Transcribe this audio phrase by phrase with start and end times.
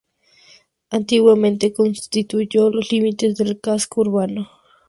[0.89, 4.49] Antiguamente constituyó los límites del casco urbano.